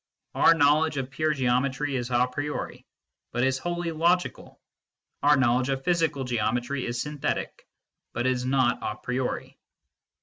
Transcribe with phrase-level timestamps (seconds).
[0.33, 2.87] Our knowledge of pure geometry is a priori
[3.31, 4.59] but is wholly logical.
[5.21, 7.67] Our knowledge of physical geometry is synthetic,
[8.11, 9.59] but is not a priori.